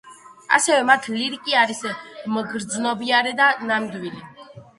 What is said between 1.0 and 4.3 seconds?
ლირიკა არის მგრძნობიარე და ნამდვილი.